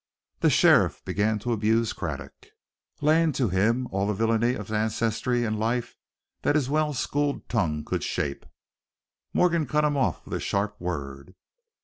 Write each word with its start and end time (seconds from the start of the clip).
The 0.39 0.49
sheriff 0.49 1.05
began 1.05 1.37
to 1.37 1.51
abuse 1.53 1.93
Craddock, 1.93 2.47
laying 3.01 3.33
to 3.33 3.49
him 3.49 3.85
all 3.91 4.07
the 4.07 4.15
villainy 4.15 4.55
of 4.55 4.71
ancestry 4.71 5.45
and 5.45 5.59
life 5.59 5.95
that 6.41 6.55
his 6.55 6.71
well 6.71 6.93
schooled 6.95 7.47
tongue 7.47 7.85
could 7.85 8.01
shape. 8.03 8.47
Morgan 9.31 9.67
cut 9.67 9.83
him 9.85 9.95
off 9.95 10.25
with 10.25 10.33
a 10.33 10.39
sharp 10.39 10.75
word. 10.81 11.35